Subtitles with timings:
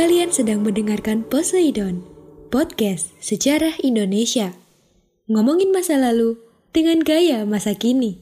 [0.00, 2.00] Kalian sedang mendengarkan Poseidon,
[2.48, 4.56] podcast sejarah Indonesia.
[5.28, 6.40] Ngomongin masa lalu
[6.72, 8.16] dengan gaya masa kini.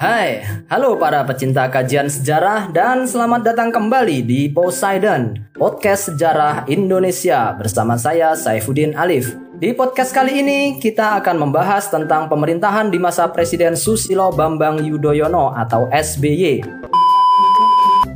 [0.00, 0.40] Hai,
[0.72, 8.00] halo para pecinta kajian sejarah dan selamat datang kembali di Poseidon, podcast sejarah Indonesia bersama
[8.00, 9.36] saya Saifuddin Alif.
[9.60, 15.52] Di podcast kali ini kita akan membahas tentang pemerintahan di masa Presiden Susilo Bambang Yudhoyono
[15.52, 16.77] atau SBY.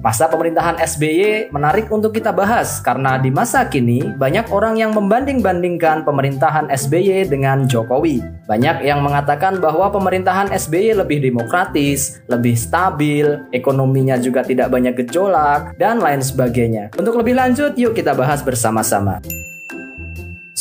[0.03, 6.03] Masa pemerintahan SBY menarik untuk kita bahas karena di masa kini banyak orang yang membanding-bandingkan
[6.03, 8.19] pemerintahan SBY dengan Jokowi.
[8.51, 15.71] Banyak yang mengatakan bahwa pemerintahan SBY lebih demokratis, lebih stabil, ekonominya juga tidak banyak gejolak,
[15.79, 16.91] dan lain sebagainya.
[16.99, 19.23] Untuk lebih lanjut, yuk kita bahas bersama-sama.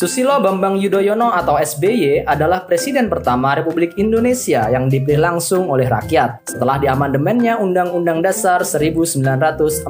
[0.02, 6.42] Susilo Bambang Yudhoyono atau SBY adalah presiden pertama Republik Indonesia yang dipilih langsung oleh rakyat
[6.50, 9.86] setelah diamandemennya Undang-Undang Dasar 1945.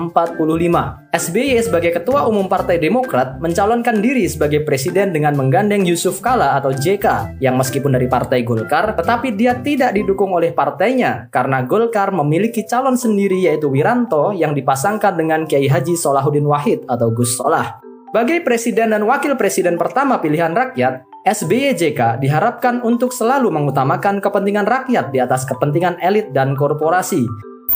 [1.15, 6.75] SBY sebagai ketua umum Partai Demokrat mencalonkan diri sebagai presiden dengan menggandeng Yusuf Kala atau
[6.75, 12.67] JK yang meskipun dari Partai Golkar tetapi dia tidak didukung oleh partainya karena Golkar memiliki
[12.67, 17.90] calon sendiri yaitu Wiranto yang dipasangkan dengan Kiai Haji Solahuddin Wahid atau Gus Solah.
[18.11, 24.67] Sebagai presiden dan wakil presiden pertama pilihan rakyat, SBY JK diharapkan untuk selalu mengutamakan kepentingan
[24.67, 27.23] rakyat di atas kepentingan elit dan korporasi.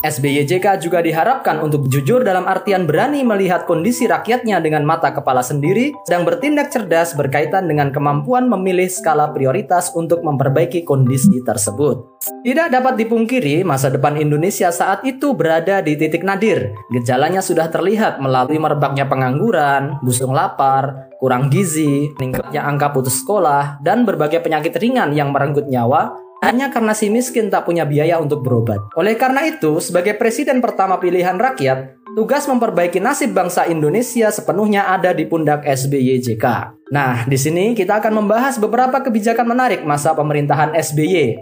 [0.03, 5.39] SBY JK juga diharapkan untuk jujur dalam artian berani melihat kondisi rakyatnya dengan mata kepala
[5.39, 12.15] sendiri dan bertindak cerdas berkaitan dengan kemampuan memilih skala prioritas untuk memperbaiki kondisi tersebut.
[12.45, 16.73] Tidak dapat dipungkiri, masa depan Indonesia saat itu berada di titik nadir.
[16.93, 24.05] Gejalanya sudah terlihat melalui merebaknya pengangguran, busung lapar, kurang gizi, meningkatnya angka putus sekolah, dan
[24.05, 28.77] berbagai penyakit ringan yang merenggut nyawa hanya karena si miskin tak punya biaya untuk berobat.
[28.93, 35.09] Oleh karena itu, sebagai presiden pertama pilihan rakyat, tugas memperbaiki nasib bangsa Indonesia sepenuhnya ada
[35.09, 36.45] di pundak SBY JK.
[36.93, 41.41] Nah, di sini kita akan membahas beberapa kebijakan menarik masa pemerintahan SBY.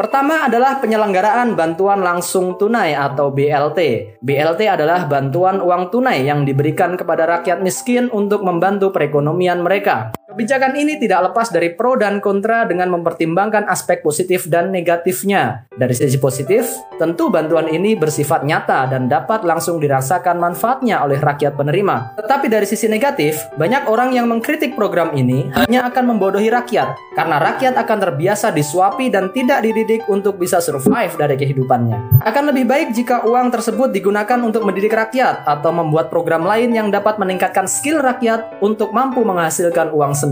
[0.00, 3.78] Pertama adalah penyelenggaraan bantuan langsung tunai atau BLT.
[4.24, 10.16] BLT adalah bantuan uang tunai yang diberikan kepada rakyat miskin untuk membantu perekonomian mereka.
[10.40, 15.68] Kebijakan ini tidak lepas dari pro dan kontra dengan mempertimbangkan aspek positif dan negatifnya.
[15.68, 16.64] Dari sisi positif,
[16.96, 22.16] tentu bantuan ini bersifat nyata dan dapat langsung dirasakan manfaatnya oleh rakyat penerima.
[22.16, 27.36] Tetapi dari sisi negatif, banyak orang yang mengkritik program ini hanya akan membodohi rakyat karena
[27.36, 32.24] rakyat akan terbiasa disuapi dan tidak dididik untuk bisa survive dari kehidupannya.
[32.24, 36.88] Akan lebih baik jika uang tersebut digunakan untuk mendidik rakyat atau membuat program lain yang
[36.88, 40.29] dapat meningkatkan skill rakyat untuk mampu menghasilkan uang sendiri.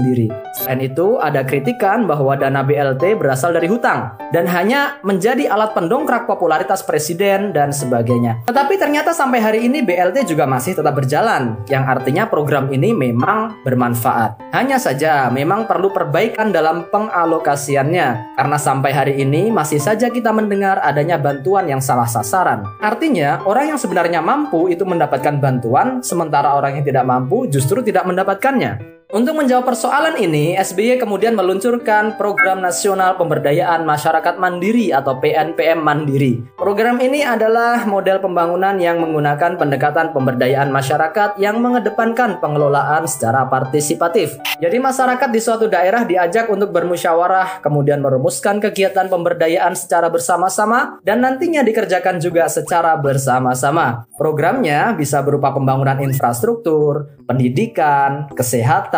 [0.54, 6.26] Selain itu, ada kritikan bahwa dana BLT berasal dari hutang dan hanya menjadi alat pendongkrak
[6.28, 8.44] popularitas presiden dan sebagainya.
[8.46, 13.62] Tetapi ternyata sampai hari ini BLT juga masih tetap berjalan, yang artinya program ini memang
[13.62, 14.52] bermanfaat.
[14.52, 20.82] Hanya saja memang perlu perbaikan dalam pengalokasiannya, karena sampai hari ini masih saja kita mendengar
[20.82, 22.66] adanya bantuan yang salah sasaran.
[22.82, 28.04] Artinya, orang yang sebenarnya mampu itu mendapatkan bantuan, sementara orang yang tidak mampu justru tidak
[28.04, 28.97] mendapatkannya.
[29.08, 36.44] Untuk menjawab persoalan ini, SBY kemudian meluncurkan Program Nasional Pemberdayaan Masyarakat Mandiri atau PNPM Mandiri.
[36.60, 44.36] Program ini adalah model pembangunan yang menggunakan pendekatan pemberdayaan masyarakat yang mengedepankan pengelolaan secara partisipatif.
[44.60, 51.24] Jadi masyarakat di suatu daerah diajak untuk bermusyawarah, kemudian merumuskan kegiatan pemberdayaan secara bersama-sama dan
[51.24, 54.04] nantinya dikerjakan juga secara bersama-sama.
[54.20, 58.97] Programnya bisa berupa pembangunan infrastruktur, pendidikan, kesehatan,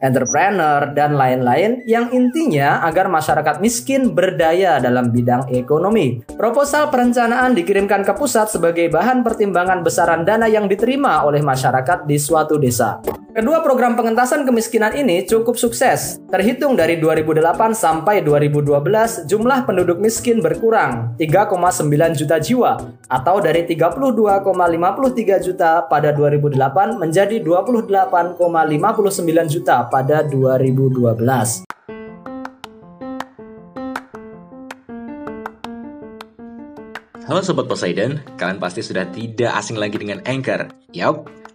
[0.00, 6.22] entrepreneur, dan lain-lain yang intinya agar masyarakat miskin berdaya dalam bidang ekonomi.
[6.38, 12.16] Proposal perencanaan dikirimkan ke pusat sebagai bahan pertimbangan besaran dana yang diterima oleh masyarakat di
[12.16, 13.02] suatu desa.
[13.36, 16.16] Kedua program pengentasan kemiskinan ini cukup sukses.
[16.32, 25.44] Terhitung dari 2008 sampai 2012, jumlah penduduk miskin berkurang 3,9 juta jiwa atau dari 32,53
[25.52, 28.40] juta pada 2008 menjadi 28,59
[29.52, 31.68] juta pada 2012.
[37.28, 40.72] Halo Sobat Poseidon, kalian pasti sudah tidak asing lagi dengan Anchor.
[40.96, 41.28] Yap,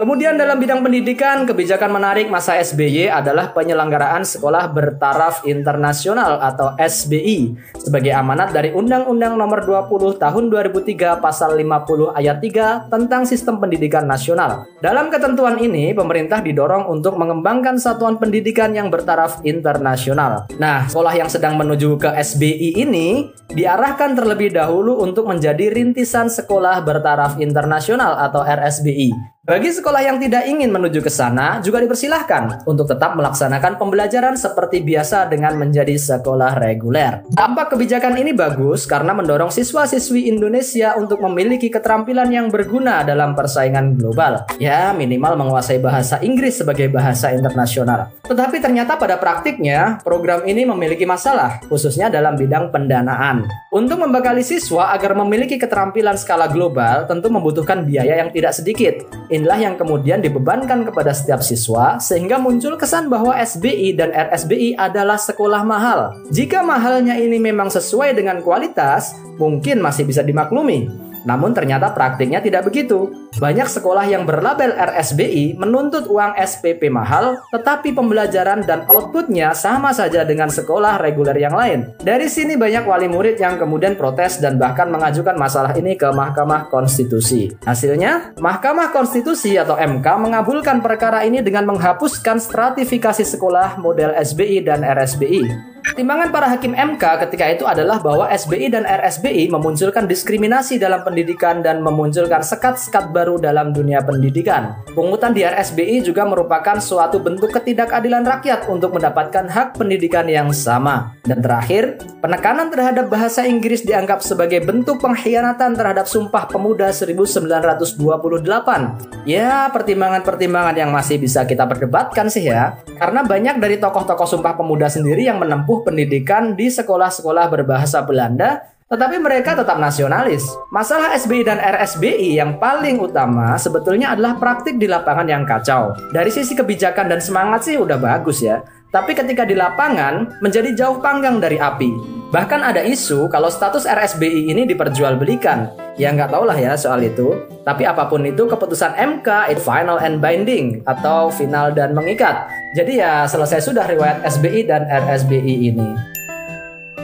[0.00, 7.52] Kemudian dalam bidang pendidikan, kebijakan menarik masa SBY adalah penyelenggaraan sekolah bertaraf internasional atau SBI
[7.76, 14.08] sebagai amanat dari Undang-Undang Nomor 20 Tahun 2003 Pasal 50 Ayat 3 tentang Sistem Pendidikan
[14.08, 14.64] Nasional.
[14.80, 20.48] Dalam ketentuan ini, pemerintah didorong untuk mengembangkan satuan pendidikan yang bertaraf internasional.
[20.56, 26.80] Nah, sekolah yang sedang menuju ke SBI ini diarahkan terlebih dahulu untuk menjadi rintisan sekolah
[26.88, 29.36] bertaraf internasional atau RSBI.
[29.40, 34.84] Bagi sekolah yang tidak ingin menuju ke sana, juga dipersilahkan untuk tetap melaksanakan pembelajaran seperti
[34.84, 37.24] biasa dengan menjadi sekolah reguler.
[37.32, 43.96] Tampak kebijakan ini bagus karena mendorong siswa-siswi Indonesia untuk memiliki keterampilan yang berguna dalam persaingan
[43.96, 44.44] global.
[44.60, 48.12] Ya, minimal menguasai bahasa Inggris sebagai bahasa internasional.
[48.20, 53.48] Tetapi ternyata pada praktiknya, program ini memiliki masalah, khususnya dalam bidang pendanaan.
[53.72, 59.00] Untuk membekali siswa agar memiliki keterampilan skala global, tentu membutuhkan biaya yang tidak sedikit
[59.30, 65.16] inilah yang kemudian dibebankan kepada setiap siswa sehingga muncul kesan bahwa SBI dan RSBI adalah
[65.16, 66.20] sekolah mahal.
[66.34, 71.09] Jika mahalnya ini memang sesuai dengan kualitas, mungkin masih bisa dimaklumi.
[71.24, 73.12] Namun ternyata praktiknya tidak begitu.
[73.36, 80.26] Banyak sekolah yang berlabel RSBI menuntut uang SPP mahal, tetapi pembelajaran dan outputnya sama saja
[80.26, 81.94] dengan sekolah reguler yang lain.
[82.02, 86.68] Dari sini banyak wali murid yang kemudian protes dan bahkan mengajukan masalah ini ke Mahkamah
[86.68, 87.52] Konstitusi.
[87.64, 94.82] Hasilnya, Mahkamah Konstitusi atau MK mengabulkan perkara ini dengan menghapuskan stratifikasi sekolah model SBI dan
[94.82, 95.70] RSBI.
[95.80, 101.64] Timbangan para hakim MK ketika itu adalah bahwa SBI dan RSBI memunculkan diskriminasi dalam pendidikan
[101.64, 104.76] dan memunculkan sekat-sekat baru dalam dunia pendidikan.
[104.92, 111.16] Pungutan di RSBI juga merupakan suatu bentuk ketidakadilan rakyat untuk mendapatkan hak pendidikan yang sama.
[111.24, 119.24] Dan terakhir, penekanan terhadap bahasa Inggris dianggap sebagai bentuk pengkhianatan terhadap Sumpah Pemuda 1928.
[119.24, 122.76] Ya, pertimbangan-pertimbangan yang masih bisa kita perdebatkan sih ya.
[122.98, 128.66] Karena banyak dari tokoh-tokoh Sumpah Pemuda sendiri yang menempuh menempuh pendidikan di sekolah-sekolah berbahasa Belanda,
[128.90, 130.42] tetapi mereka tetap nasionalis.
[130.74, 135.94] Masalah SBI dan RSBI yang paling utama sebetulnya adalah praktik di lapangan yang kacau.
[136.10, 138.66] Dari sisi kebijakan dan semangat sih udah bagus ya.
[138.90, 142.18] Tapi ketika di lapangan menjadi jauh panggang dari api.
[142.34, 145.89] Bahkan ada isu kalau status RSBI ini diperjualbelikan.
[146.00, 147.36] Ya nggak tau lah ya soal itu.
[147.60, 152.48] Tapi apa pun itu keputusan MK it final and binding atau final dan mengikat.
[152.72, 155.92] Jadi ya selesai sudah riwayat SBI dan RSBI ini.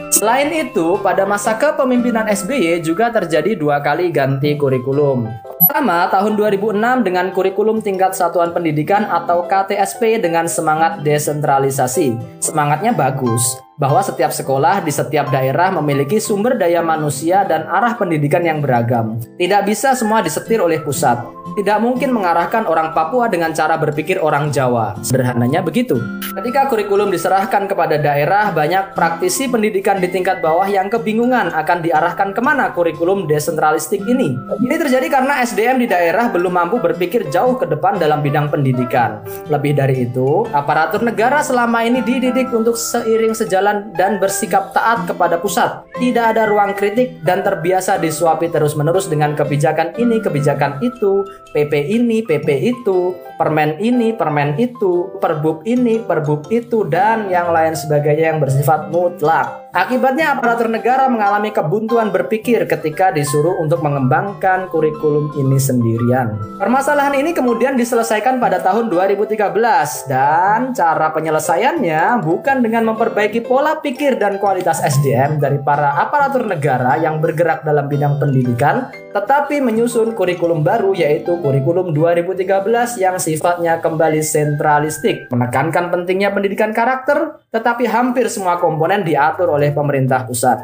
[0.09, 5.29] Selain itu, pada masa kepemimpinan SBY juga terjadi dua kali ganti kurikulum.
[5.57, 12.13] Pertama, tahun 2006 dengan kurikulum tingkat satuan pendidikan atau KTSP dengan semangat desentralisasi.
[12.37, 18.41] Semangatnya bagus, bahwa setiap sekolah di setiap daerah memiliki sumber daya manusia dan arah pendidikan
[18.41, 19.21] yang beragam.
[19.37, 21.21] Tidak bisa semua disetir oleh pusat.
[21.57, 24.93] Tidak mungkin mengarahkan orang Papua dengan cara berpikir orang Jawa.
[25.01, 25.97] Sederhananya begitu.
[26.37, 32.37] Ketika kurikulum diserahkan kepada daerah, banyak praktisi pendidikan di tingkat bawah yang kebingungan akan diarahkan
[32.37, 34.37] ke mana kurikulum desentralistik ini.
[34.37, 39.23] Ini terjadi karena SDM di daerah belum mampu berpikir jauh ke depan dalam bidang pendidikan.
[39.47, 45.39] Lebih dari itu, aparatur negara selama ini dididik untuk seiring sejalan dan bersikap taat kepada
[45.39, 45.87] pusat.
[45.95, 52.23] Tidak ada ruang kritik dan terbiasa disuapi terus-menerus dengan kebijakan ini, kebijakan itu, PP ini,
[52.23, 58.39] PP itu, permen ini, permen itu, perbub ini, perbub itu, dan yang lain sebagainya yang
[58.41, 59.67] bersifat mutlak.
[59.77, 66.33] Akibatnya aparatur negara mengalami kebuntuan berpikir ketika disuruh untuk mengembangkan kurikulum ini sendirian.
[66.57, 69.37] Permasalahan ini kemudian diselesaikan pada tahun 2013
[70.09, 76.97] dan cara penyelesaiannya bukan dengan memperbaiki pola pikir dan kualitas SDM dari para aparatur negara
[76.97, 84.21] yang bergerak dalam bidang pendidikan, tetapi menyusun kurikulum baru yaitu kurikulum 2013 yang sifatnya kembali
[84.21, 90.61] sentralistik, menekankan pentingnya pendidikan karakter, tetapi hampir semua komponen diatur oleh pemerintah pusat.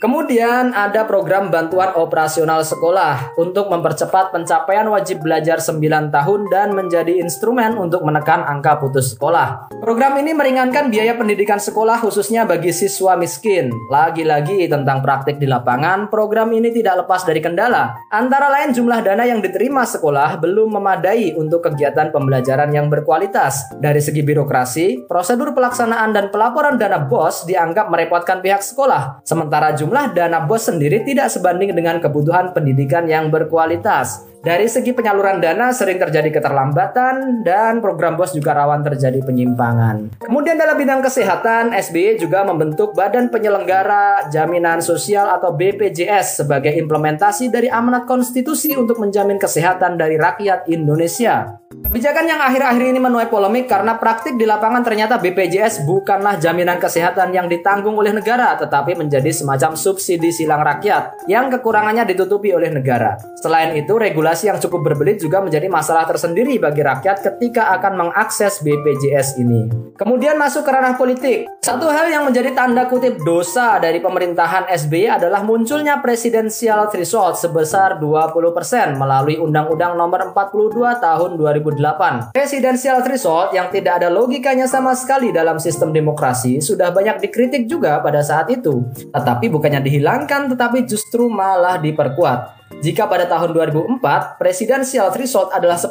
[0.00, 5.76] Kemudian ada program bantuan operasional sekolah untuk mempercepat pencapaian wajib belajar 9
[6.08, 9.68] tahun dan menjadi instrumen untuk menekan angka putus sekolah.
[9.76, 13.68] Program ini meringankan biaya pendidikan sekolah khususnya bagi siswa miskin.
[13.92, 17.92] Lagi-lagi tentang praktik di lapangan, program ini tidak lepas dari kendala.
[18.08, 23.76] Antara lain jumlah dana yang diterima sekolah belum memadai untuk kegiatan pembelajaran yang berkualitas.
[23.76, 29.20] Dari segi birokrasi, prosedur pelaksanaan dan pelaporan dana BOS dianggap merepotkan pihak sekolah.
[29.28, 34.29] Sementara jumlah jumlah dana BOS sendiri tidak sebanding dengan kebutuhan pendidikan yang berkualitas.
[34.40, 40.16] Dari segi penyaluran dana sering terjadi keterlambatan dan program BOS juga rawan terjadi penyimpangan.
[40.16, 47.52] Kemudian dalam bidang kesehatan, SBY juga membentuk Badan Penyelenggara Jaminan Sosial atau BPJS sebagai implementasi
[47.52, 51.60] dari amanat konstitusi untuk menjamin kesehatan dari rakyat Indonesia.
[51.70, 57.34] Kebijakan yang akhir-akhir ini menuai polemik karena praktik di lapangan ternyata BPJS bukanlah jaminan kesehatan
[57.34, 63.18] yang ditanggung oleh negara, tetapi menjadi semacam subsidi silang rakyat yang kekurangannya ditutupi oleh negara.
[63.42, 68.62] Selain itu, regulasi yang cukup berbelit juga menjadi masalah tersendiri bagi rakyat ketika akan mengakses
[68.62, 69.92] BPJS ini.
[69.98, 71.50] Kemudian masuk ke ranah politik.
[71.60, 78.00] Satu hal yang menjadi tanda kutip dosa dari pemerintahan SBY adalah munculnya presidensial threshold sebesar
[78.00, 82.36] 20% melalui Undang-Undang Nomor 42 Tahun 2008 2008.
[82.36, 87.98] Presidensial threshold yang tidak ada logikanya sama sekali dalam sistem demokrasi sudah banyak dikritik juga
[88.04, 88.84] pada saat itu.
[89.10, 92.59] Tetapi bukannya dihilangkan tetapi justru malah diperkuat.
[92.78, 95.90] Jika pada tahun 2004 presidensial threshold adalah 10%,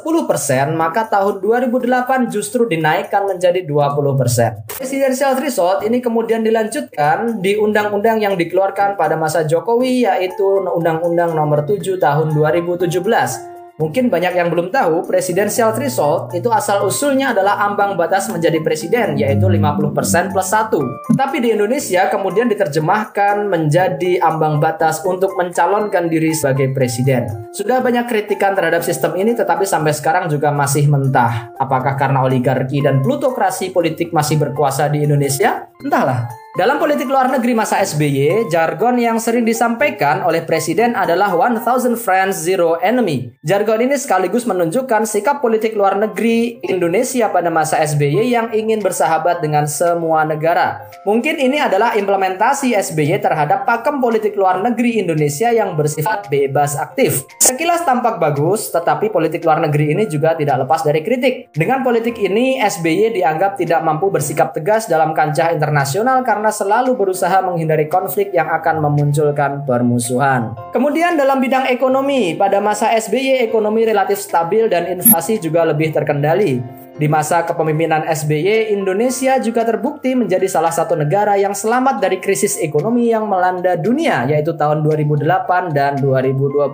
[0.74, 4.80] maka tahun 2008 justru dinaikkan menjadi 20%.
[4.80, 11.68] Presidensial threshold ini kemudian dilanjutkan di undang-undang yang dikeluarkan pada masa Jokowi yaitu Undang-Undang Nomor
[11.68, 17.96] 7 tahun 2017 Mungkin banyak yang belum tahu, presidensial threshold itu asal usulnya adalah ambang
[17.96, 21.16] batas menjadi presiden, yaitu 50% plus 1.
[21.16, 27.32] Tapi di Indonesia kemudian diterjemahkan menjadi ambang batas untuk mencalonkan diri sebagai presiden.
[27.56, 31.56] Sudah banyak kritikan terhadap sistem ini, tetapi sampai sekarang juga masih mentah.
[31.56, 35.72] Apakah karena oligarki dan plutokrasi politik masih berkuasa di Indonesia?
[35.80, 36.28] Entahlah.
[36.58, 42.42] Dalam politik luar negeri masa SBY, jargon yang sering disampaikan oleh presiden adalah 1000 friends,
[42.42, 43.38] zero enemy.
[43.46, 49.46] Jargon ini sekaligus menunjukkan sikap politik luar negeri Indonesia pada masa SBY yang ingin bersahabat
[49.46, 50.90] dengan semua negara.
[51.06, 57.30] Mungkin ini adalah implementasi SBY terhadap pakem politik luar negeri Indonesia yang bersifat bebas aktif.
[57.38, 61.54] Sekilas tampak bagus, tetapi politik luar negeri ini juga tidak lepas dari kritik.
[61.54, 66.96] Dengan politik ini, SBY dianggap tidak mampu bersikap tegas dalam kancah internasional karena karena selalu
[66.96, 70.56] berusaha menghindari konflik yang akan memunculkan permusuhan.
[70.72, 76.79] Kemudian dalam bidang ekonomi, pada masa SBY ekonomi relatif stabil dan inflasi juga lebih terkendali.
[77.00, 82.60] Di masa kepemimpinan SBY, Indonesia juga terbukti menjadi salah satu negara yang selamat dari krisis
[82.60, 86.68] ekonomi yang melanda dunia, yaitu tahun 2008 dan 2012.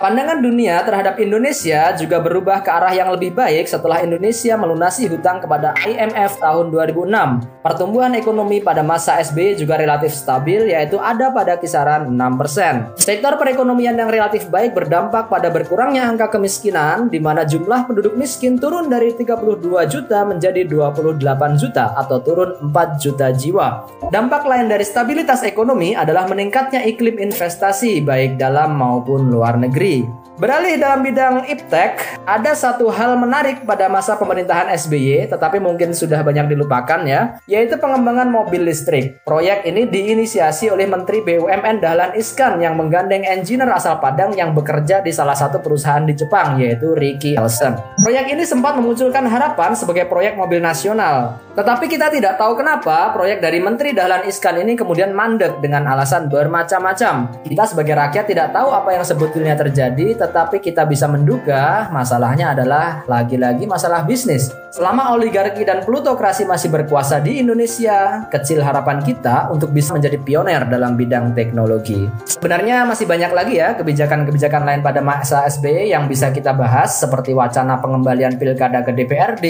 [0.00, 5.44] Pandangan dunia terhadap Indonesia juga berubah ke arah yang lebih baik setelah Indonesia melunasi hutang
[5.44, 7.60] kepada IMF tahun 2006.
[7.60, 12.96] Pertumbuhan ekonomi pada masa SBY juga relatif stabil, yaitu ada pada kisaran 6%.
[12.96, 18.56] Sektor perekonomian yang relatif baik berdampak pada berkurangnya angka kemiskinan, di mana jumlah penduduk miskin
[18.56, 21.18] turun dari 30 22 juta menjadi 28
[21.60, 23.90] juta atau turun 4 juta jiwa.
[24.08, 30.27] Dampak lain dari stabilitas ekonomi adalah meningkatnya iklim investasi baik dalam maupun luar negeri.
[30.38, 36.22] Beralih dalam bidang iptek, ada satu hal menarik pada masa pemerintahan SBY, tetapi mungkin sudah
[36.22, 39.18] banyak dilupakan ya, yaitu pengembangan mobil listrik.
[39.26, 45.02] Proyek ini diinisiasi oleh Menteri BUMN Dahlan Iskan yang menggandeng engineer asal Padang yang bekerja
[45.02, 47.74] di salah satu perusahaan di Jepang, yaitu Ricky Elson.
[47.98, 51.42] Proyek ini sempat memunculkan harapan sebagai proyek mobil nasional.
[51.58, 56.30] Tetapi kita tidak tahu kenapa proyek dari Menteri Dahlan Iskan ini kemudian mandek dengan alasan
[56.30, 57.42] bermacam-macam.
[57.42, 63.02] Kita sebagai rakyat tidak tahu apa yang sebetulnya terjadi, tetapi kita bisa menduga masalahnya adalah
[63.08, 64.52] lagi-lagi masalah bisnis.
[64.68, 70.68] Selama oligarki dan plutokrasi masih berkuasa di Indonesia, kecil harapan kita untuk bisa menjadi pioner
[70.68, 72.04] dalam bidang teknologi.
[72.28, 77.32] Sebenarnya masih banyak lagi ya kebijakan-kebijakan lain pada masa SBY yang bisa kita bahas seperti
[77.32, 79.46] wacana pengembalian pilkada ke DPRD,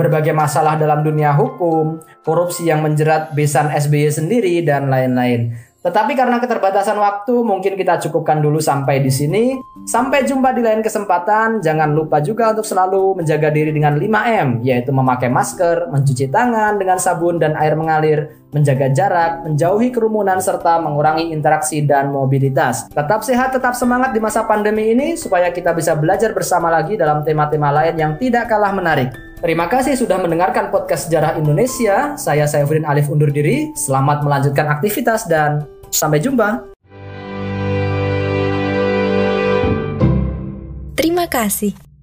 [0.00, 5.73] berbagai masalah dalam dunia hukum, korupsi yang menjerat besan SBY sendiri dan lain-lain.
[5.84, 9.60] Tetapi karena keterbatasan waktu, mungkin kita cukupkan dulu sampai di sini.
[9.84, 11.60] Sampai jumpa di lain kesempatan.
[11.60, 16.96] Jangan lupa juga untuk selalu menjaga diri dengan 5M, yaitu memakai masker, mencuci tangan dengan
[16.96, 22.88] sabun dan air mengalir, menjaga jarak, menjauhi kerumunan, serta mengurangi interaksi dan mobilitas.
[22.88, 27.20] Tetap sehat, tetap semangat di masa pandemi ini, supaya kita bisa belajar bersama lagi dalam
[27.28, 29.12] tema-tema lain yang tidak kalah menarik.
[29.44, 32.16] Terima kasih sudah mendengarkan podcast Sejarah Indonesia.
[32.16, 33.76] Saya Saifuddin Alif undur diri.
[33.76, 36.74] Selamat melanjutkan aktivitas dan Sampai jumpa.
[40.98, 41.93] Terima kasih.